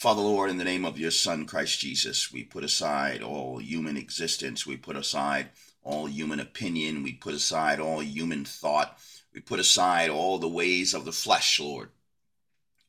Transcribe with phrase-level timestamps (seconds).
[0.00, 3.98] Father, Lord, in the name of your Son, Christ Jesus, we put aside all human
[3.98, 4.66] existence.
[4.66, 5.50] We put aside
[5.82, 7.02] all human opinion.
[7.02, 8.96] We put aside all human thought.
[9.34, 11.90] We put aside all the ways of the flesh, Lord.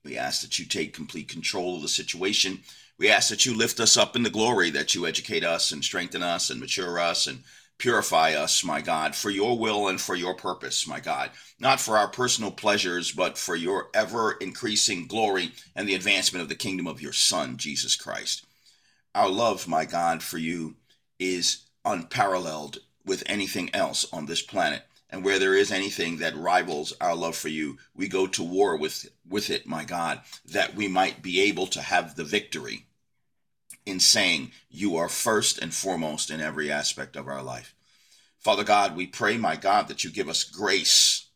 [0.06, 2.62] We ask that you take complete control of the situation.
[2.98, 5.84] We ask that you lift us up in the glory, that you educate us and
[5.84, 7.44] strengthen us and mature us and
[7.82, 11.32] purify us, my God, for your will and for your purpose, my God.
[11.60, 16.50] Not for our personal pleasures, but for your ever increasing glory and the advancement of
[16.50, 18.46] the kingdom of your Son, Jesus Christ.
[19.16, 20.76] Our love, my God, for you
[21.18, 24.84] is unparalleled with anything else on this planet.
[25.10, 28.78] And where there is anything that rivals our love for you, we go to war
[28.78, 32.86] with, with it, my God, that we might be able to have the victory
[33.88, 37.74] in saying you are first and foremost in every aspect of our life.
[38.42, 41.28] Father God, we pray, my God, that you give us grace.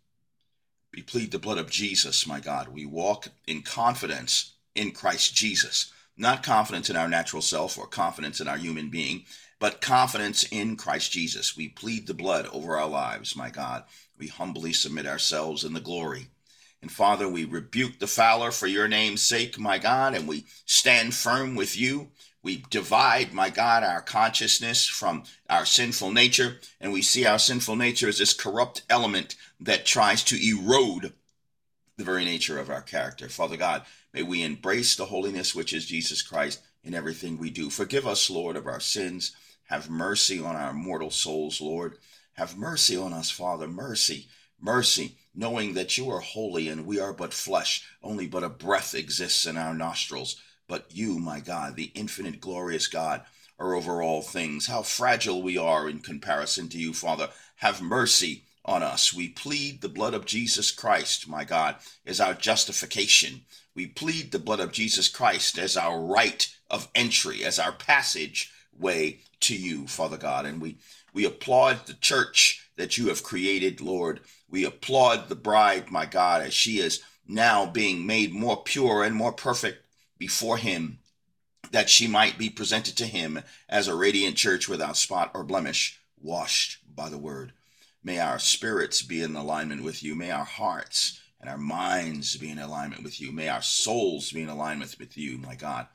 [0.91, 2.69] We plead the blood of Jesus, my God.
[2.69, 8.41] We walk in confidence in Christ Jesus, not confidence in our natural self or confidence
[8.41, 9.25] in our human being,
[9.59, 11.55] but confidence in Christ Jesus.
[11.55, 13.83] We plead the blood over our lives, my God.
[14.17, 16.29] We humbly submit ourselves in the glory.
[16.81, 21.13] And Father, we rebuke the fowler for your name's sake, my God, and we stand
[21.13, 22.09] firm with you.
[22.45, 27.75] We divide, my God, our consciousness from our sinful nature, and we see our sinful
[27.75, 31.13] nature as this corrupt element that tries to erode
[31.97, 33.29] the very nature of our character.
[33.29, 33.81] Father God,
[34.13, 37.71] may we embrace the holiness which is Jesus Christ in everything we do.
[37.71, 39.31] Forgive us, Lord, of our sins.
[39.69, 41.97] Have mercy on our mortal souls, Lord.
[42.33, 43.67] Have mercy on us, Father.
[43.67, 44.27] Mercy,
[44.61, 48.93] mercy, knowing that you are holy and we are but flesh, only but a breath
[48.93, 50.39] exists in our nostrils.
[50.67, 53.21] But you, my God, the infinite, glorious God,
[53.59, 54.67] are over all things.
[54.67, 57.29] How fragile we are in comparison to you, Father.
[57.57, 59.13] Have mercy on us.
[59.13, 63.41] We plead the blood of Jesus Christ, my God, as our justification.
[63.75, 68.51] We plead the blood of Jesus Christ as our right of entry, as our passage
[68.77, 70.45] way to you, Father God.
[70.45, 70.77] And we,
[71.13, 74.21] we applaud the church that you have created, Lord.
[74.49, 79.15] We applaud the bride, my God, as she is now being made more pure and
[79.15, 79.84] more perfect
[80.17, 80.99] before him,
[81.71, 85.99] that she might be presented to him as a radiant church without spot or blemish,
[86.21, 87.53] washed by the word.
[88.03, 90.15] May our spirits be in alignment with you.
[90.15, 93.31] May our hearts and our minds be in alignment with you.
[93.31, 95.87] May our souls be in alignment with you, my God.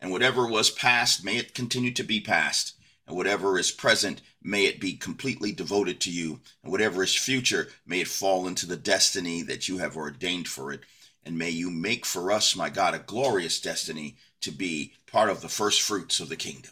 [0.00, 2.74] And whatever was past, may it continue to be past.
[3.06, 6.40] And whatever is present, may it be completely devoted to you.
[6.62, 10.72] And whatever is future, may it fall into the destiny that you have ordained for
[10.72, 10.80] it.
[11.26, 15.40] And may you make for us, my God, a glorious destiny to be part of
[15.40, 16.70] the first fruits of the kingdom.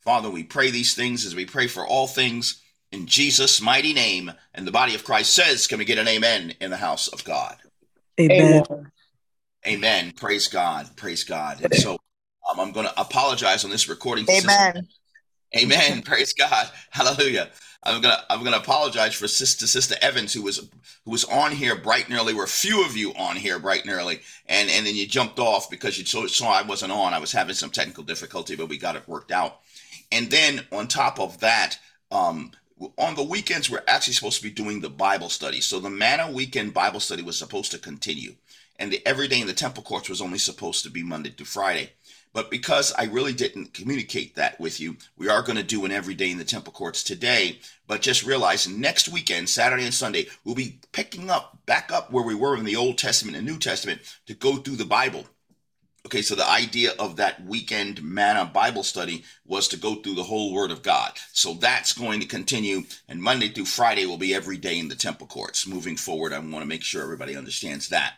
[0.00, 2.60] Father, we pray these things as we pray for all things
[2.90, 4.32] in Jesus' mighty name.
[4.52, 7.22] And the body of Christ says, Can we get an amen in the house of
[7.22, 7.56] God?
[8.20, 8.64] Amen.
[9.64, 10.12] Amen.
[10.12, 10.90] Praise God.
[10.96, 11.62] Praise God.
[11.62, 11.92] And so
[12.50, 14.26] um, I'm going to apologize on this recording.
[14.28, 14.88] Amen.
[15.56, 16.02] Amen.
[16.02, 16.68] Praise God.
[16.90, 17.50] Hallelujah.
[17.84, 20.58] I'm gonna I'm gonna apologize for sister sister Evans who was
[21.04, 22.32] who was on here bright and early.
[22.32, 25.38] Were a few of you on here bright and early, and and then you jumped
[25.38, 27.12] off because you saw, saw I wasn't on.
[27.12, 29.60] I was having some technical difficulty, but we got it worked out.
[30.10, 31.78] And then on top of that,
[32.10, 32.52] um,
[32.96, 35.60] on the weekends we're actually supposed to be doing the Bible study.
[35.60, 38.34] So the Manna Weekend Bible Study was supposed to continue,
[38.78, 41.92] and the Everyday in the Temple Courts was only supposed to be Monday to Friday.
[42.34, 45.92] But because I really didn't communicate that with you, we are going to do an
[45.92, 47.60] everyday in the temple courts today.
[47.86, 52.24] But just realize next weekend, Saturday and Sunday, we'll be picking up back up where
[52.24, 55.26] we were in the Old Testament and New Testament to go through the Bible.
[56.06, 60.24] Okay, so the idea of that weekend manna Bible study was to go through the
[60.24, 61.12] whole Word of God.
[61.32, 64.96] So that's going to continue, and Monday through Friday will be every day in the
[64.96, 65.66] temple courts.
[65.66, 68.14] Moving forward, I want to make sure everybody understands that.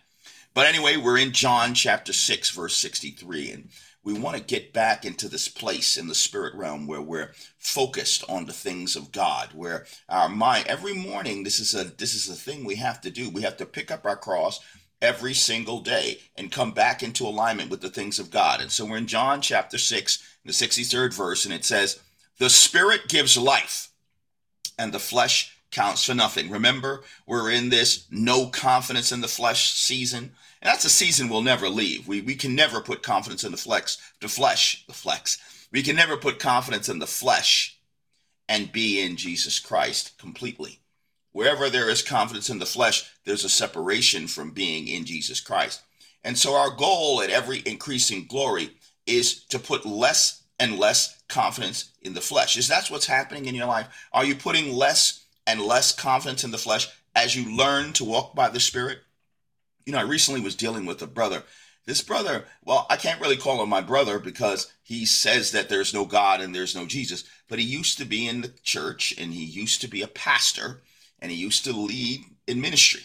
[0.52, 3.50] But anyway, we're in John chapter 6, verse 63.
[3.50, 3.68] And
[4.06, 8.22] we want to get back into this place in the spirit realm where we're focused
[8.28, 12.30] on the things of God, where our mind every morning this is a this is
[12.30, 13.28] a thing we have to do.
[13.28, 14.60] We have to pick up our cross
[15.02, 18.60] every single day and come back into alignment with the things of God.
[18.60, 22.00] And so we're in John chapter 6, the 63rd verse, and it says,
[22.38, 23.90] The Spirit gives life,
[24.78, 26.48] and the flesh counts for nothing.
[26.48, 30.32] Remember, we're in this no confidence in the flesh season.
[30.62, 32.08] And that's a season we'll never leave.
[32.08, 35.38] We, we can never put confidence in the flex, the flesh, the flex.
[35.72, 37.78] We can never put confidence in the flesh
[38.48, 40.80] and be in Jesus Christ completely.
[41.32, 45.82] Wherever there is confidence in the flesh, there's a separation from being in Jesus Christ.
[46.24, 48.70] And so our goal at every increasing glory
[49.06, 52.56] is to put less and less confidence in the flesh.
[52.56, 53.88] Is that what's happening in your life?
[54.12, 58.34] Are you putting less and less confidence in the flesh as you learn to walk
[58.34, 59.00] by the Spirit?
[59.86, 61.44] You know, I recently was dealing with a brother
[61.86, 65.94] this brother, well, I can't really call him my brother because he says that there's
[65.94, 69.32] no God and there's no Jesus, but he used to be in the church and
[69.32, 70.82] he used to be a pastor
[71.20, 73.02] and he used to lead in ministry.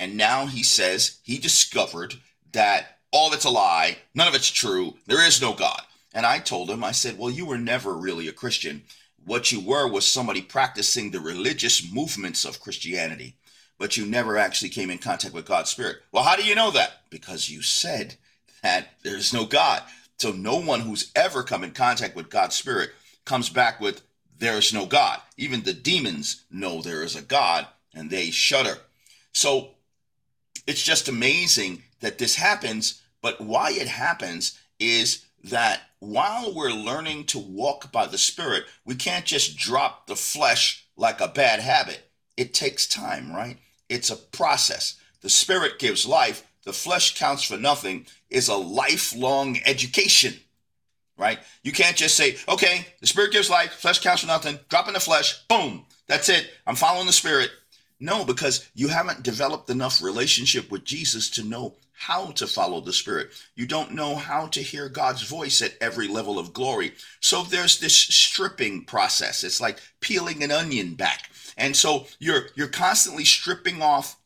[0.00, 2.14] And now he says he discovered
[2.52, 5.80] that all that's a lie, none of it's true, there is no God.
[6.12, 8.82] And I told him, I said, Well, you were never really a Christian.
[9.24, 13.36] What you were was somebody practicing the religious movements of Christianity
[13.78, 15.98] but you never actually came in contact with God's Spirit.
[16.12, 17.02] Well, how do you know that?
[17.10, 18.14] Because you said
[18.62, 19.82] that there's no God.
[20.18, 22.90] So no one who's ever come in contact with God's Spirit
[23.24, 24.02] comes back with,
[24.38, 25.20] there's no God.
[25.36, 28.78] Even the demons know there is a God and they shudder.
[29.32, 29.70] So
[30.66, 33.02] it's just amazing that this happens.
[33.22, 38.94] But why it happens is that while we're learning to walk by the Spirit, we
[38.94, 42.10] can't just drop the flesh like a bad habit.
[42.36, 43.58] It takes time, right?
[43.88, 44.98] It's a process.
[45.22, 50.34] The spirit gives life, the flesh counts for nothing is a lifelong education,
[51.16, 51.38] right?
[51.62, 54.94] You can't just say, okay, the spirit gives life, flesh counts for nothing, drop in
[54.94, 56.50] the flesh, boom, that's it.
[56.66, 57.50] I'm following the spirit.
[57.98, 62.92] No, because you haven't developed enough relationship with Jesus to know how to follow the
[62.92, 63.30] Spirit.
[63.54, 66.92] You don't know how to hear God's voice at every level of glory.
[67.20, 69.42] So there's this stripping process.
[69.42, 71.30] It's like peeling an onion back.
[71.56, 74.16] And so you're you're constantly stripping off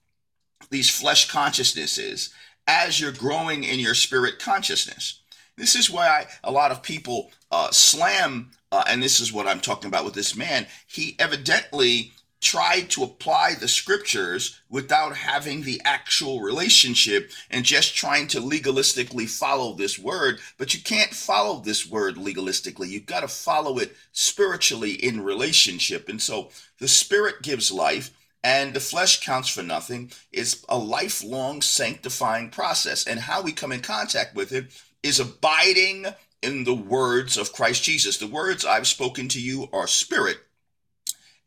[0.70, 2.32] these flesh consciousnesses
[2.66, 5.20] as you're growing in your spirit consciousness.
[5.56, 9.46] This is why I, a lot of people uh, slam, uh, and this is what
[9.46, 10.66] I'm talking about with this man.
[10.86, 18.26] He evidently tried to apply the scriptures without having the actual relationship and just trying
[18.26, 20.40] to legalistically follow this word.
[20.56, 22.88] But you can't follow this word legalistically.
[22.88, 26.08] You've got to follow it spiritually in relationship.
[26.08, 28.10] And so the spirit gives life
[28.42, 33.06] and the flesh counts for nothing It's a lifelong sanctifying process.
[33.06, 34.68] And how we come in contact with it
[35.02, 36.06] is abiding
[36.42, 38.16] in the words of Christ Jesus.
[38.16, 40.38] The words I've spoken to you are spirit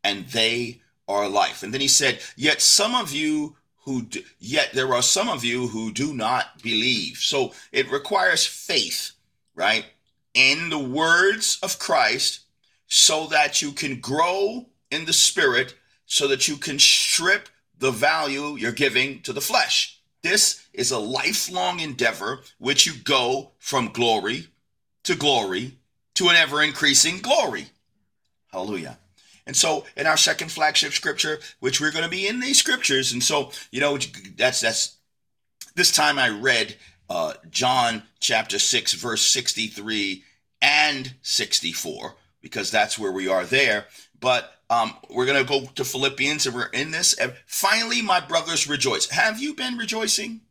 [0.04, 1.64] and they are life.
[1.64, 3.56] And then he said, Yet some of you
[3.86, 4.08] who,
[4.40, 7.18] yet there are some of you who do not believe.
[7.18, 9.12] So it requires faith,
[9.56, 9.86] right,
[10.34, 12.42] in the words of Christ
[12.88, 18.56] so that you can grow in the spirit, so that you can strip the value
[18.56, 20.00] you're giving to the flesh.
[20.22, 24.48] This is a lifelong endeavor which you go from glory
[25.04, 25.78] to glory
[26.16, 27.66] to an ever increasing glory.
[28.52, 29.00] Hallelujah.
[29.46, 33.12] And so in our second flagship scripture, which we're going to be in these scriptures,
[33.12, 33.98] and so you know
[34.38, 34.98] that's that's
[35.76, 36.78] this time I read
[37.10, 40.24] uh, John chapter six verse sixty three
[40.62, 43.86] and sixty four because that's where we are there.
[44.20, 47.14] But um, we're going to go to Philippians and we're in this.
[47.14, 49.10] And finally, my brothers, rejoice.
[49.10, 50.42] Have you been rejoicing?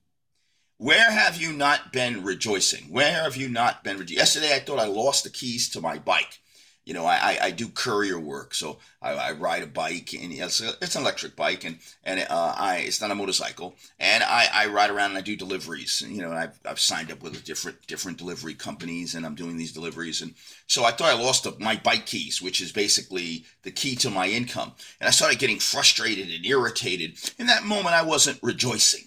[0.76, 2.92] Where have you not been rejoicing?
[2.92, 4.18] Where have you not been rejoicing?
[4.18, 6.40] Yesterday, I thought I lost the keys to my bike
[6.84, 10.60] you know, I, I do courier work, so I, I ride a bike, and it's,
[10.60, 14.48] a, it's an electric bike, and and uh, I it's not a motorcycle, and I,
[14.52, 16.02] I ride around and I do deliveries.
[16.04, 19.72] You know, I've, I've signed up with different different delivery companies, and I'm doing these
[19.72, 20.34] deliveries, and
[20.66, 24.26] so I thought I lost my bike keys, which is basically the key to my
[24.26, 27.16] income, and I started getting frustrated and irritated.
[27.38, 29.04] In that moment, I wasn't rejoicing.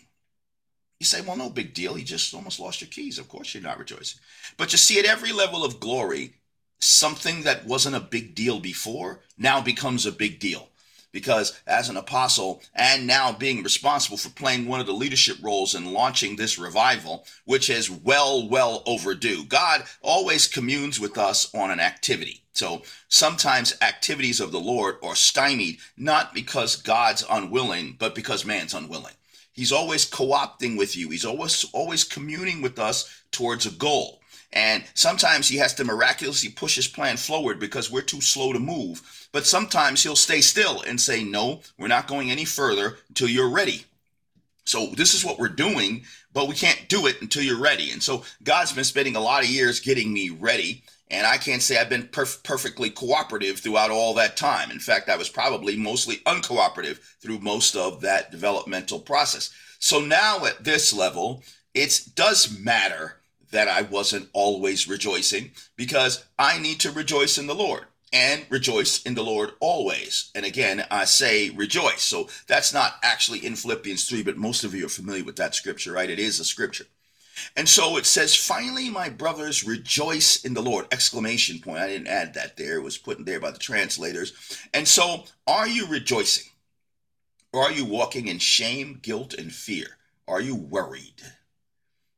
[1.01, 1.97] You say, well, no big deal.
[1.97, 3.19] You just almost lost your keys.
[3.19, 4.21] Of course, you're not rejoicing.
[4.55, 6.35] But you see, at every level of glory,
[6.79, 10.69] something that wasn't a big deal before now becomes a big deal.
[11.11, 15.73] Because as an apostle and now being responsible for playing one of the leadership roles
[15.73, 21.71] in launching this revival, which is well, well overdue, God always communes with us on
[21.71, 22.41] an activity.
[22.51, 28.73] So sometimes activities of the Lord are stymied, not because God's unwilling, but because man's
[28.73, 29.13] unwilling.
[29.53, 31.09] He's always co-opting with you.
[31.09, 34.19] He's always always communing with us towards a goal.
[34.53, 38.59] And sometimes he has to miraculously push his plan forward because we're too slow to
[38.59, 39.27] move.
[39.31, 43.49] But sometimes he'll stay still and say, No, we're not going any further until you're
[43.49, 43.85] ready.
[44.65, 47.91] So this is what we're doing, but we can't do it until you're ready.
[47.91, 50.83] And so God's been spending a lot of years getting me ready.
[51.11, 54.71] And I can't say I've been perf- perfectly cooperative throughout all that time.
[54.71, 59.53] In fact, I was probably mostly uncooperative through most of that developmental process.
[59.77, 61.43] So now at this level,
[61.75, 63.17] it does matter
[63.51, 69.01] that I wasn't always rejoicing because I need to rejoice in the Lord and rejoice
[69.03, 70.31] in the Lord always.
[70.33, 72.01] And again, I say rejoice.
[72.01, 75.55] So that's not actually in Philippians 3, but most of you are familiar with that
[75.55, 76.09] scripture, right?
[76.09, 76.85] It is a scripture.
[77.57, 80.85] And so it says, finally, my brothers, rejoice in the Lord!
[80.91, 81.79] Exclamation point.
[81.79, 82.77] I didn't add that there.
[82.77, 84.31] It was put in there by the translators.
[84.73, 86.49] And so, are you rejoicing?
[87.51, 89.97] Or are you walking in shame, guilt, and fear?
[90.27, 91.21] Are you worried?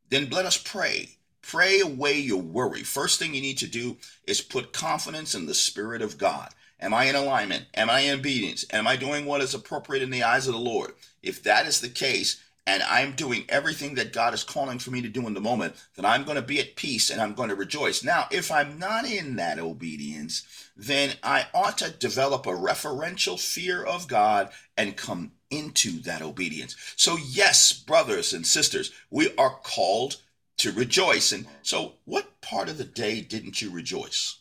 [0.09, 1.17] Then let us pray.
[1.41, 2.83] Pray away your worry.
[2.83, 6.49] First thing you need to do is put confidence in the Spirit of God.
[6.79, 7.65] Am I in alignment?
[7.73, 8.65] Am I in obedience?
[8.71, 10.93] Am I doing what is appropriate in the eyes of the Lord?
[11.23, 15.01] If that is the case, and I'm doing everything that God is calling for me
[15.01, 17.47] to do in the moment, then I'm going to be at peace and I'm going
[17.47, 18.03] to rejoice.
[18.03, 20.43] Now, if I'm not in that obedience,
[20.75, 26.75] then I ought to develop a referential fear of God and come into that obedience.
[26.95, 30.17] So, yes, brothers and sisters, we are called
[30.57, 31.31] to rejoice.
[31.31, 34.37] And so, what part of the day didn't you rejoice?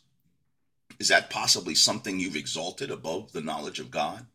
[0.99, 4.27] Is that possibly something you've exalted above the knowledge of God?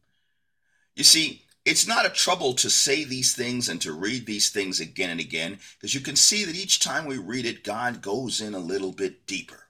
[0.95, 4.79] You see, it's not a trouble to say these things and to read these things
[4.79, 8.41] again and again, because you can see that each time we read it, God goes
[8.41, 9.67] in a little bit deeper.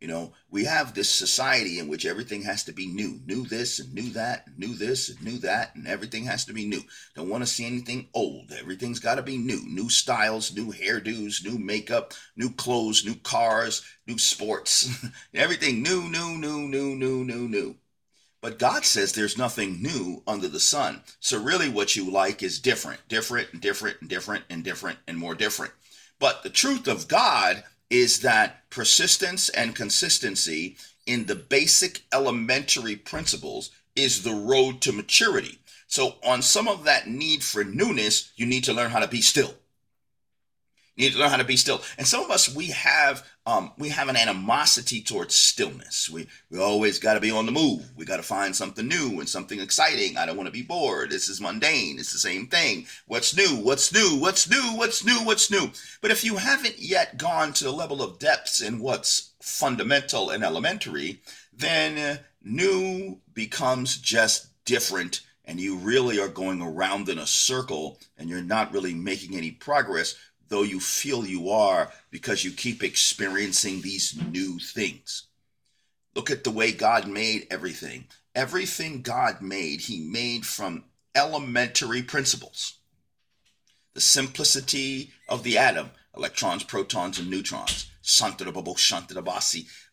[0.00, 3.20] You know, we have this society in which everything has to be new.
[3.26, 6.54] New this and new that, and new this and new that, and everything has to
[6.54, 6.80] be new.
[7.14, 8.50] Don't want to see anything old.
[8.50, 9.60] Everything's got to be new.
[9.68, 14.88] New styles, new hairdos, new makeup, new clothes, new cars, new sports.
[15.34, 17.76] everything new, new, new, new, new, new, new.
[18.40, 21.02] But God says there's nothing new under the sun.
[21.20, 25.18] So really what you like is different, different and different and different and different and
[25.18, 25.74] more different.
[26.18, 33.70] But the truth of God is that persistence and consistency in the basic elementary principles
[33.96, 35.58] is the road to maturity.
[35.88, 39.20] So, on some of that need for newness, you need to learn how to be
[39.20, 39.54] still.
[41.00, 41.80] You need to learn how to be still.
[41.96, 46.10] And some of us, we have um, we have an animosity towards stillness.
[46.10, 47.90] We we always got to be on the move.
[47.96, 50.18] We got to find something new and something exciting.
[50.18, 51.08] I don't want to be bored.
[51.08, 51.98] This is mundane.
[51.98, 52.86] It's the same thing.
[53.06, 53.62] What's new?
[53.62, 54.20] What's new?
[54.20, 54.76] What's new?
[54.76, 55.24] What's new?
[55.24, 55.70] What's new?
[56.02, 60.44] But if you haven't yet gone to the level of depths in what's fundamental and
[60.44, 67.26] elementary, then uh, new becomes just different and you really are going around in a
[67.26, 70.14] circle and you're not really making any progress
[70.50, 75.28] though you feel you are because you keep experiencing these new things.
[76.14, 78.04] Look at the way God made everything.
[78.34, 82.78] Everything God made, He made from elementary principles.
[83.94, 87.90] The simplicity of the atom, electrons, protons, and neutrons.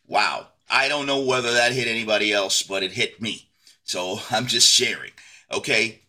[0.06, 0.48] Wow.
[0.70, 3.48] I don't know whether that hit anybody else, but it hit me.
[3.84, 5.12] So I'm just sharing.
[5.52, 6.02] Okay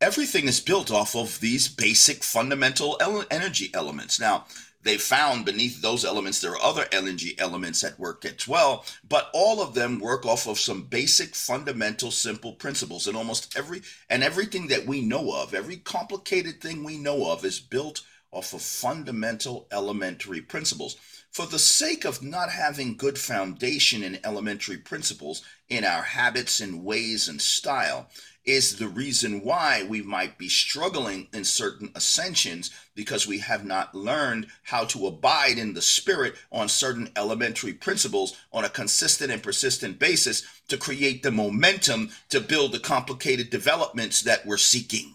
[0.00, 2.96] everything is built off of these basic fundamental
[3.30, 4.18] energy elements.
[4.18, 4.46] Now,
[4.82, 9.28] they found beneath those elements there are other energy elements at work as well, but
[9.34, 13.06] all of them work off of some basic fundamental simple principles.
[13.06, 17.44] And almost every and everything that we know of, every complicated thing we know of
[17.44, 18.02] is built
[18.32, 20.96] off of fundamental elementary principles.
[21.30, 26.84] For the sake of not having good foundation in elementary principles in our habits and
[26.84, 28.08] ways and style,
[28.44, 33.94] is the reason why we might be struggling in certain ascensions because we have not
[33.94, 39.42] learned how to abide in the spirit on certain elementary principles on a consistent and
[39.42, 45.14] persistent basis to create the momentum to build the complicated developments that we're seeking.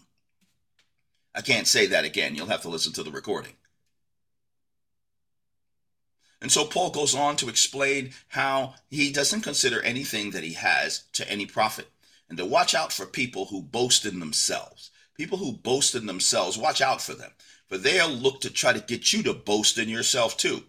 [1.33, 2.35] I can't say that again.
[2.35, 3.53] You'll have to listen to the recording.
[6.41, 11.05] And so Paul goes on to explain how he doesn't consider anything that he has
[11.13, 11.87] to any profit
[12.29, 14.91] and to watch out for people who boast in themselves.
[15.15, 17.31] People who boast in themselves, watch out for them,
[17.67, 20.63] for they'll look to try to get you to boast in yourself too.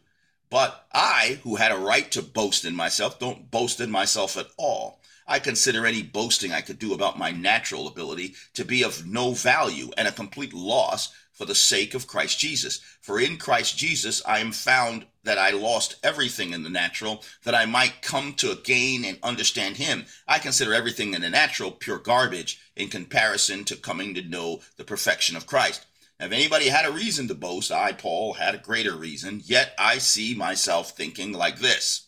[0.48, 4.46] But I, who had a right to boast in myself, don't boast in myself at
[4.56, 5.00] all.
[5.26, 9.32] I consider any boasting I could do about my natural ability to be of no
[9.32, 12.80] value and a complete loss for the sake of Christ Jesus.
[13.00, 17.54] For in Christ Jesus I am found that I lost everything in the natural, that
[17.54, 20.06] I might come to gain and understand Him.
[20.26, 24.84] I consider everything in the natural pure garbage in comparison to coming to know the
[24.84, 25.86] perfection of Christ.
[26.18, 29.74] Now, if anybody had a reason to boast, I, Paul, had a greater reason, yet
[29.78, 32.06] I see myself thinking like this.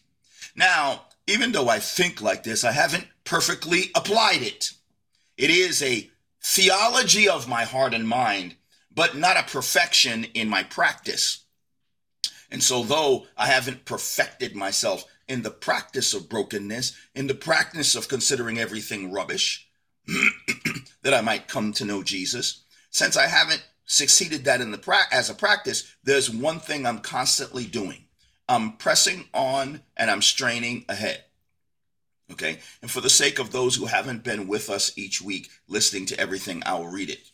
[0.57, 4.73] Now, even though I think like this, I haven't perfectly applied it.
[5.37, 6.11] It is a
[6.43, 8.57] theology of my heart and mind
[8.99, 11.45] but not a perfection in my practice.
[12.51, 17.95] And so, though I haven't perfected myself in the practice of brokenness, in the practice
[17.95, 19.69] of considering everything rubbish,
[21.03, 25.13] that I might come to know Jesus, since I haven't succeeded that in the pra-
[25.13, 28.05] as a practice, there's one thing I'm constantly doing.
[28.49, 31.25] I'm pressing on and I'm straining ahead.
[32.31, 32.59] Okay.
[32.83, 36.21] And for the sake of those who haven't been with us each week listening to
[36.21, 37.31] everything, I'll read it.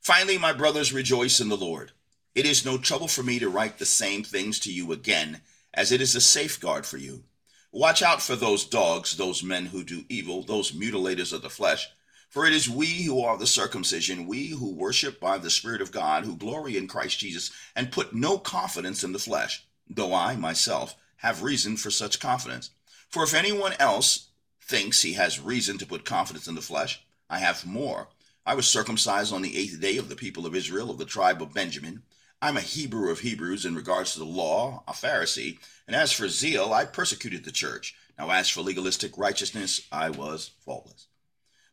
[0.00, 1.92] Finally, my brothers, rejoice in the Lord.
[2.36, 5.40] It is no trouble for me to write the same things to you again,
[5.72, 7.24] as it is a safeguard for you.
[7.72, 11.88] Watch out for those dogs, those men who do evil, those mutilators of the flesh,
[12.28, 15.92] For it is we who are the circumcision, we who worship by the Spirit of
[15.92, 20.36] God, who glory in Christ Jesus, and put no confidence in the flesh, though I
[20.36, 22.68] myself have reason for such confidence.
[23.08, 24.28] For if anyone else
[24.60, 28.08] thinks he has reason to put confidence in the flesh, I have more.
[28.44, 31.40] I was circumcised on the eighth day of the people of Israel, of the tribe
[31.40, 32.02] of Benjamin.
[32.42, 36.28] I'm a Hebrew of Hebrews in regards to the law, a Pharisee, and as for
[36.28, 37.94] zeal, I persecuted the church.
[38.18, 41.06] Now, as for legalistic righteousness, I was faultless.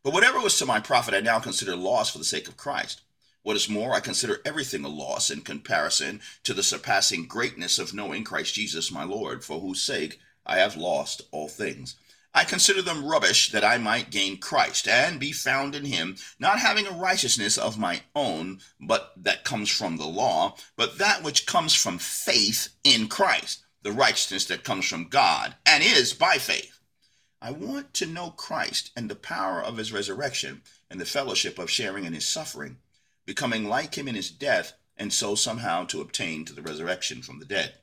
[0.03, 3.01] But whatever was to my profit, I now consider loss for the sake of Christ.
[3.41, 7.93] What is more, I consider everything a loss in comparison to the surpassing greatness of
[7.93, 11.97] knowing Christ Jesus my Lord, for whose sake I have lost all things.
[12.35, 16.59] I consider them rubbish that I might gain Christ and be found in him, not
[16.59, 21.45] having a righteousness of my own, but that comes from the law, but that which
[21.45, 26.79] comes from faith in Christ, the righteousness that comes from God and is by faith.
[27.39, 31.69] I want to know Christ and the power of his resurrection and the fellowship of
[31.69, 32.77] sharing in his suffering,
[33.25, 37.39] becoming like him in his death, and so somehow to obtain to the resurrection from
[37.39, 37.75] the dead.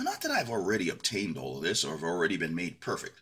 [0.00, 3.20] Now, not that I've already obtained all of this or have already been made perfect,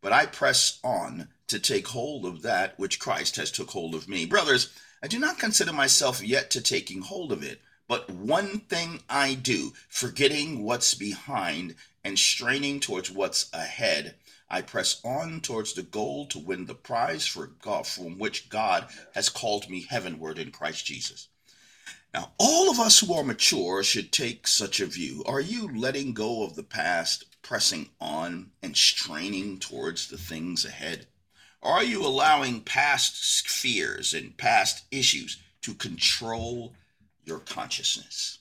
[0.00, 4.08] but I press on to take hold of that which Christ has took hold of
[4.08, 4.24] me.
[4.24, 9.02] Brothers, I do not consider myself yet to taking hold of it, but one thing
[9.06, 14.14] I do, forgetting what's behind and straining towards what's ahead,
[14.48, 18.86] I press on towards the goal to win the prize for God from which God
[19.14, 21.28] has called me heavenward in Christ Jesus.
[22.14, 25.24] Now, all of us who are mature should take such a view.
[25.26, 31.08] Are you letting go of the past, pressing on, and straining towards the things ahead?
[31.60, 36.74] Are you allowing past fears and past issues to control
[37.24, 38.38] your consciousness?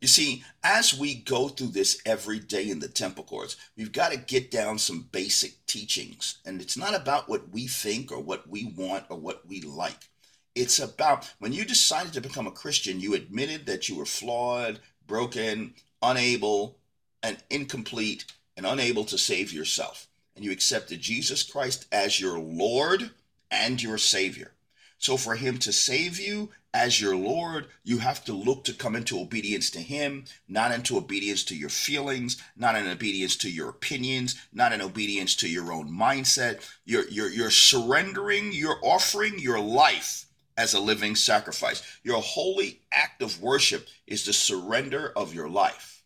[0.00, 4.10] You see, as we go through this every day in the temple courts, we've got
[4.10, 6.38] to get down some basic teachings.
[6.44, 10.09] And it's not about what we think or what we want or what we like.
[10.56, 14.80] It's about when you decided to become a Christian, you admitted that you were flawed,
[15.06, 16.76] broken, unable,
[17.22, 18.24] and incomplete,
[18.56, 20.08] and unable to save yourself.
[20.34, 23.10] And you accepted Jesus Christ as your Lord
[23.50, 24.52] and your Savior.
[24.98, 28.96] So, for Him to save you as your Lord, you have to look to come
[28.96, 33.68] into obedience to Him, not into obedience to your feelings, not in obedience to your
[33.68, 36.68] opinions, not in obedience to your own mindset.
[36.84, 41.82] You're, you're, you're surrendering, you're offering your life as a living sacrifice.
[42.02, 45.96] Your holy act of worship is the surrender of your life.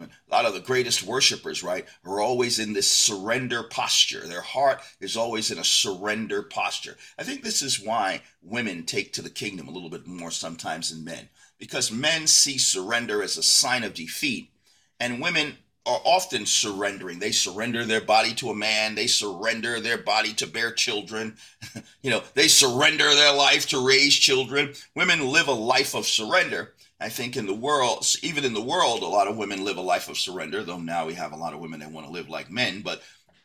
[0.00, 4.26] A lot of the greatest worshipers, right, are always in this surrender posture.
[4.26, 6.96] Their heart is always in a surrender posture.
[7.18, 10.90] I think this is why women take to the kingdom a little bit more sometimes
[10.90, 14.50] than men, because men see surrender as a sign of defeat,
[14.98, 17.18] and women are often surrendering.
[17.18, 18.94] They surrender their body to a man.
[18.94, 21.36] They surrender their body to bear children.
[22.02, 24.74] you know, they surrender their life to raise children.
[24.94, 26.74] Women live a life of surrender.
[27.00, 29.82] I think in the world, even in the world, a lot of women live a
[29.82, 32.28] life of surrender, though now we have a lot of women that want to live
[32.28, 32.82] like men.
[32.82, 33.02] But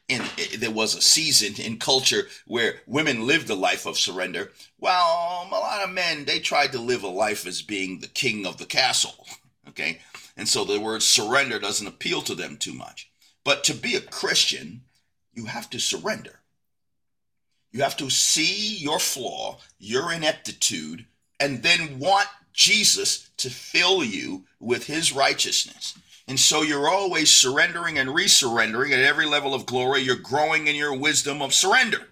[0.08, 0.22] in,
[0.60, 5.56] there was a season in culture where women lived a life of surrender, while a
[5.56, 8.66] lot of men, they tried to live a life as being the king of the
[8.66, 9.26] castle.
[9.70, 10.00] Okay.
[10.38, 13.12] And so the word surrender doesn't appeal to them too much.
[13.44, 14.84] But to be a Christian,
[15.34, 16.40] you have to surrender.
[17.72, 21.06] You have to see your flaw, your ineptitude,
[21.40, 25.98] and then want Jesus to fill you with his righteousness.
[26.28, 30.02] And so you're always surrendering and resurrendering at every level of glory.
[30.02, 32.08] You're growing in your wisdom of surrender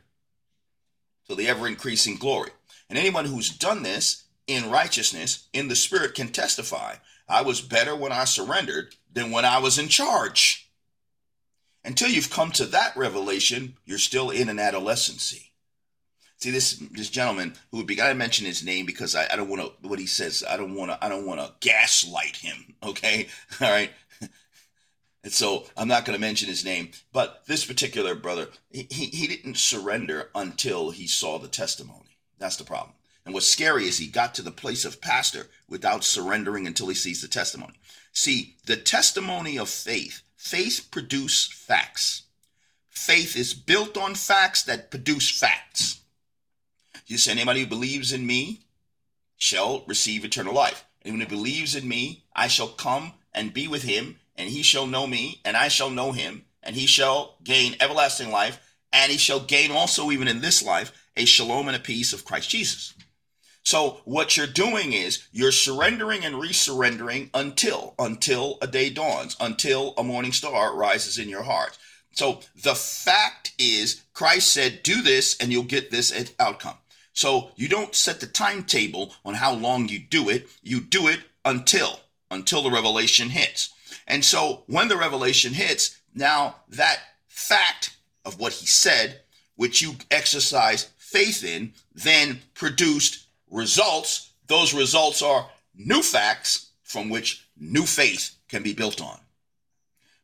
[1.28, 2.52] to the ever increasing glory.
[2.90, 6.96] And anyone who's done this in righteousness in the spirit can testify
[7.28, 10.70] I was better when I surrendered than when I was in charge.
[11.84, 15.52] Until you've come to that revelation, you're still in an adolescency.
[16.38, 19.50] See this this gentleman who would be I mention his name because I, I don't
[19.50, 22.76] want to what he says I don't want to I don't want to gaslight him
[22.84, 23.30] okay
[23.62, 23.92] all right
[25.24, 29.06] and so I'm not going to mention his name but this particular brother he, he,
[29.06, 32.94] he didn't surrender until he saw the testimony that's the problem
[33.26, 36.96] and what's scary is he got to the place of pastor without surrendering until he
[36.96, 37.74] sees the testimony.
[38.14, 42.24] See, the testimony of faith, faith produce facts.
[42.90, 46.02] Faith is built on facts that produce facts.
[47.08, 48.62] You say anybody who believes in me
[49.38, 50.86] shall receive eternal life.
[51.02, 54.88] And who believes in me, I shall come and be with him, and he shall
[54.88, 58.60] know me, and I shall know him, and he shall gain everlasting life,
[58.92, 62.26] and he shall gain also, even in this life, a shalom and a peace of
[62.26, 62.94] Christ Jesus.
[63.66, 69.96] So what you're doing is you're surrendering and resurrendering until until a day dawns, until
[69.98, 71.78] a morning star rises in your heart.
[72.12, 76.78] So the fact is, Christ said, do this and you'll get this outcome.
[77.14, 80.48] So you don't set the timetable on how long you do it.
[80.62, 82.00] You do it until,
[82.30, 83.74] until the revelation hits.
[84.08, 89.22] And so when the revelation hits, now that fact of what he said,
[89.56, 94.32] which you exercise faith in, then produced results.
[94.48, 99.20] Those results are new facts from which new faith can be built on.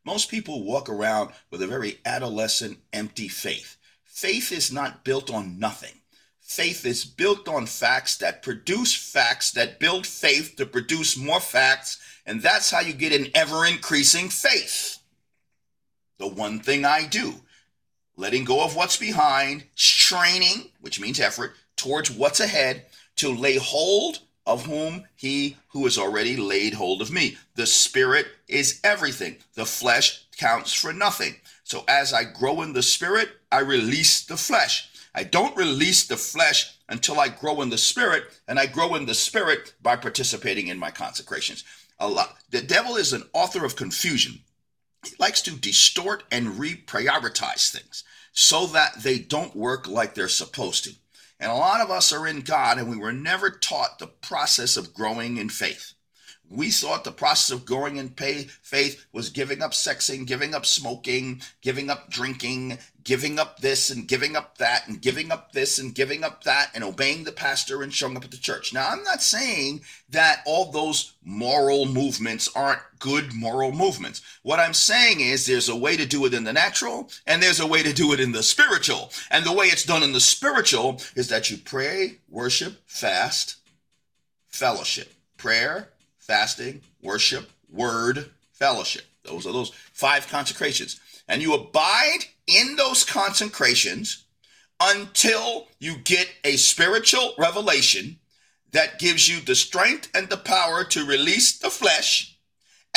[0.05, 3.77] Most people walk around with a very adolescent, empty faith.
[4.03, 5.93] Faith is not built on nothing.
[6.39, 11.97] Faith is built on facts that produce facts that build faith to produce more facts,
[12.25, 14.97] and that's how you get an ever increasing faith.
[16.17, 17.35] The one thing I do,
[18.17, 22.85] letting go of what's behind, straining, which means effort, towards what's ahead,
[23.21, 27.37] to lay hold of whom he who has already laid hold of me.
[27.55, 29.37] The spirit is everything.
[29.53, 31.35] The flesh counts for nothing.
[31.63, 34.89] So as I grow in the spirit, I release the flesh.
[35.13, 39.05] I don't release the flesh until I grow in the spirit, and I grow in
[39.05, 41.63] the spirit by participating in my consecrations.
[41.99, 42.37] A lot.
[42.49, 44.39] The devil is an author of confusion.
[45.05, 48.03] He likes to distort and reprioritize things
[48.33, 50.95] so that they don't work like they're supposed to.
[51.41, 54.77] And a lot of us are in God and we were never taught the process
[54.77, 55.95] of growing in faith.
[56.47, 61.41] We thought the process of growing in faith was giving up sexing, giving up smoking,
[61.61, 65.95] giving up drinking, giving up this and giving up that and giving up this and
[65.95, 68.73] giving up that and obeying the pastor and showing up at the church.
[68.73, 74.21] Now, I'm not saying that all those moral movements aren't good moral movements.
[74.43, 77.59] What I'm saying is there's a way to do it in the natural and there's
[77.59, 79.11] a way to do it in the spiritual.
[79.29, 83.57] And the way it's done in the spiritual is that you pray, worship, fast,
[84.47, 85.13] fellowship.
[85.37, 89.05] Prayer, fasting, worship, word, fellowship.
[89.23, 90.99] Those are those five consecrations.
[91.31, 94.25] And you abide in those consecrations
[94.81, 98.19] until you get a spiritual revelation
[98.73, 102.37] that gives you the strength and the power to release the flesh.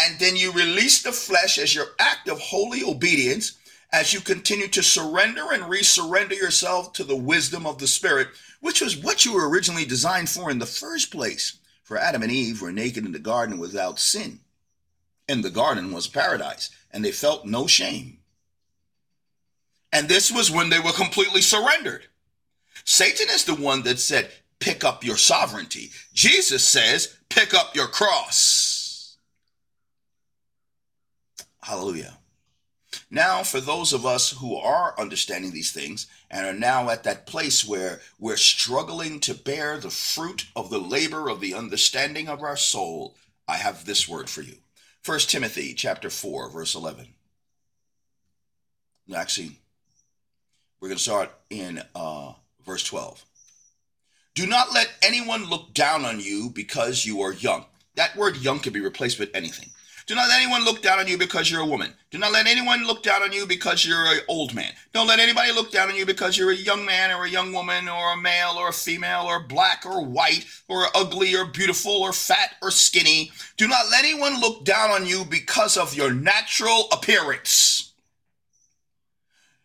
[0.00, 3.56] And then you release the flesh as your act of holy obedience
[3.92, 8.26] as you continue to surrender and resurrender yourself to the wisdom of the Spirit,
[8.58, 11.60] which was what you were originally designed for in the first place.
[11.84, 14.40] For Adam and Eve were naked in the garden without sin.
[15.28, 18.18] And the garden was paradise, and they felt no shame.
[19.94, 22.02] And this was when they were completely surrendered.
[22.85, 24.28] Satan is the one that said,
[24.59, 25.92] pick up your sovereignty.
[26.12, 29.16] Jesus says, pick up your cross.
[31.62, 32.18] Hallelujah.
[33.09, 37.26] Now, for those of us who are understanding these things and are now at that
[37.26, 42.42] place where we're struggling to bear the fruit of the labor of the understanding of
[42.42, 43.14] our soul,
[43.46, 44.57] I have this word for you.
[45.07, 47.14] 1 Timothy chapter 4, verse 11.
[49.14, 49.52] Actually,
[50.80, 52.32] we're going to start in uh,
[52.64, 53.24] verse 12.
[54.34, 57.66] Do not let anyone look down on you because you are young.
[57.94, 59.70] That word young can be replaced with anything.
[60.06, 61.94] Do not let anyone look down on you because you're a woman.
[62.10, 64.70] Do not let anyone look down on you because you're an old man.
[64.92, 67.52] Don't let anybody look down on you because you're a young man or a young
[67.54, 71.92] woman or a male or a female or black or white or ugly or beautiful
[71.92, 73.30] or fat or skinny.
[73.56, 77.93] Do not let anyone look down on you because of your natural appearance.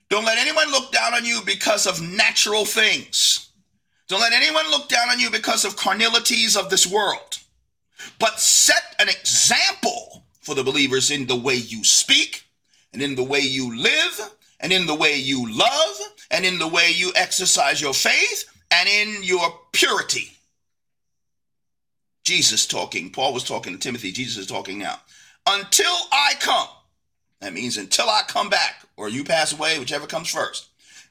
[0.09, 3.51] Don't let anyone look down on you because of natural things.
[4.07, 7.39] Don't let anyone look down on you because of carnalities of this world.
[8.17, 12.43] But set an example for the believers in the way you speak
[12.91, 15.99] and in the way you live and in the way you love
[16.31, 20.31] and in the way you exercise your faith and in your purity.
[22.23, 24.99] Jesus talking, Paul was talking to Timothy, Jesus is talking now.
[25.47, 26.67] Until I come,
[27.41, 30.69] that means until I come back or you pass away, whichever comes first,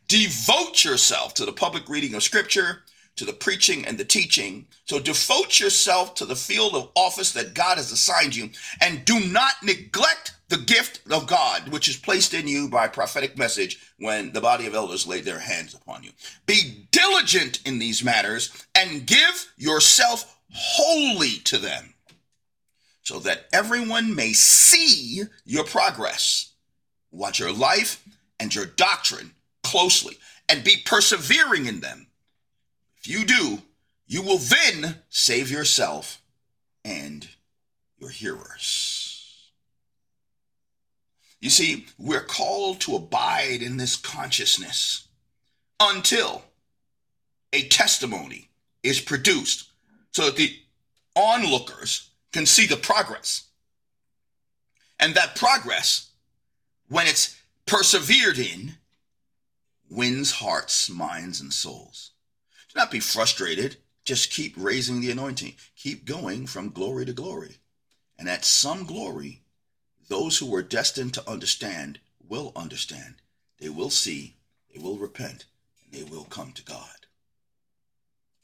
[0.08, 2.82] devote yourself to the public reading of scripture,
[3.16, 4.66] to the preaching and the teaching.
[4.84, 9.20] So devote yourself to the field of office that God has assigned you and do
[9.20, 14.32] not neglect the gift of God, which is placed in you by prophetic message when
[14.32, 16.10] the body of elders laid their hands upon you.
[16.46, 21.94] Be diligent in these matters and give yourself wholly to them
[23.08, 26.52] so that everyone may see your progress.
[27.10, 28.04] Watch your life
[28.38, 32.08] and your doctrine closely and be persevering in them
[32.98, 33.62] if you do,
[34.06, 36.20] you will then save yourself
[36.84, 37.26] and
[37.98, 39.52] your hearers.
[41.40, 45.08] You see, we're called to abide in this consciousness
[45.80, 46.42] until
[47.54, 48.50] a testimony
[48.82, 49.70] is produced
[50.12, 50.54] so that the
[51.16, 53.44] onlookers can see the progress.
[55.00, 56.10] And that progress,
[56.88, 57.36] when it's
[57.66, 58.74] persevered in,
[59.90, 62.12] wins hearts, minds, and souls.
[62.72, 63.76] Do not be frustrated.
[64.04, 65.54] Just keep raising the anointing.
[65.76, 67.56] Keep going from glory to glory.
[68.18, 69.42] And at some glory,
[70.08, 73.16] those who were destined to understand will understand.
[73.60, 74.36] They will see,
[74.72, 75.44] they will repent,
[75.84, 77.06] and they will come to God.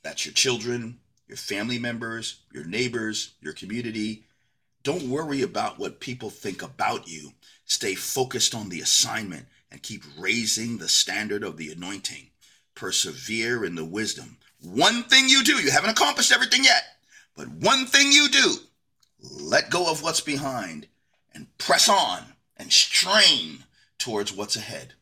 [0.03, 4.25] That's your children, your family members, your neighbors, your community.
[4.83, 7.33] Don't worry about what people think about you.
[7.65, 12.29] Stay focused on the assignment and keep raising the standard of the anointing.
[12.75, 14.39] Persevere in the wisdom.
[14.63, 16.83] One thing you do, you haven't accomplished everything yet,
[17.37, 18.55] but one thing you do,
[19.21, 20.87] let go of what's behind
[21.35, 23.65] and press on and strain
[23.99, 24.95] towards what's ahead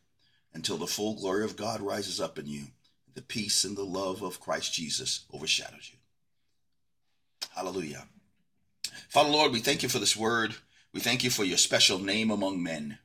[0.53, 2.67] until the full glory of God rises up in you.
[3.15, 5.99] The peace and the love of Christ Jesus overshadows you.
[7.51, 8.07] Hallelujah.
[9.09, 10.55] Father Lord, we thank you for this word.
[10.93, 12.99] We thank you for your special name among men.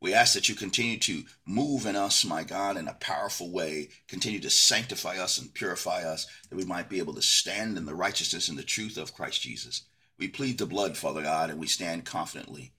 [0.00, 3.90] We ask that you continue to move in us, my God, in a powerful way.
[4.08, 7.86] Continue to sanctify us and purify us, that we might be able to stand in
[7.86, 9.82] the righteousness and the truth of Christ Jesus.
[10.18, 12.72] We plead the blood, Father God, and we stand confidently.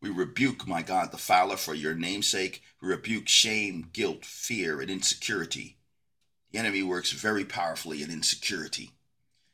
[0.00, 2.62] We rebuke, my God, the fowler for your namesake.
[2.80, 5.76] We rebuke shame, guilt, fear, and insecurity.
[6.52, 8.92] The enemy works very powerfully in insecurity.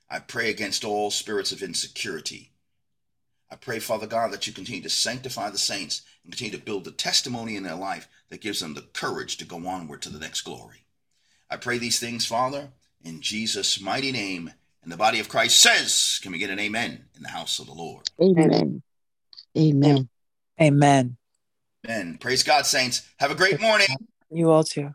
[0.09, 2.53] I pray against all spirits of insecurity.
[3.51, 6.85] I pray, Father God, that you continue to sanctify the saints and continue to build
[6.85, 10.19] the testimony in their life that gives them the courage to go onward to the
[10.19, 10.87] next glory.
[11.49, 12.71] I pray these things, Father,
[13.05, 14.53] in Jesus' mighty name.
[14.83, 17.67] And the body of Christ says, Can we get an amen in the house of
[17.67, 18.09] the Lord?
[18.21, 18.83] Amen.
[19.57, 20.09] Amen.
[20.61, 21.17] Amen.
[21.89, 22.19] Amen.
[22.19, 23.09] Praise God, saints.
[23.19, 23.89] Have a great morning.
[24.31, 24.95] You all too.